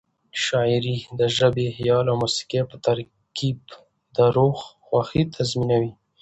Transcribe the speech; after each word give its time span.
شاعري 0.45 0.97
د 1.19 1.21
ژبې، 1.37 1.67
خیال 1.75 2.05
او 2.11 2.15
موسيقۍ 2.23 2.59
په 2.69 2.75
ترکیب 2.85 3.57
د 4.15 4.17
روح 4.35 4.59
خوښي 4.85 5.23
تضمینوي. 5.35 5.91